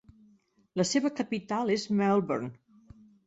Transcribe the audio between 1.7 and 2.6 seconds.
és Melbourne.